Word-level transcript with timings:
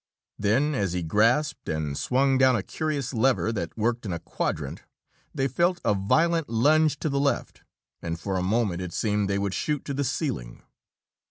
Then, 0.39 0.73
as 0.73 0.93
he 0.93 1.03
grasped 1.03 1.69
and 1.69 1.95
swung 1.95 2.39
down 2.39 2.55
a 2.55 2.63
curious 2.63 3.13
lever 3.13 3.51
that 3.51 3.77
worked 3.77 4.03
in 4.03 4.11
a 4.11 4.17
quadrant, 4.17 4.81
they 5.31 5.47
felt 5.47 5.79
a 5.85 5.93
violent 5.93 6.49
lunge 6.49 6.97
to 7.01 7.07
the 7.09 7.19
left, 7.19 7.61
and 8.01 8.19
for 8.19 8.35
a 8.35 8.41
moment 8.41 8.81
it 8.81 8.93
seemed 8.93 9.29
they 9.29 9.37
would 9.37 9.53
shoot 9.53 9.85
to 9.85 9.93
the 9.93 10.03
ceiling. 10.03 10.63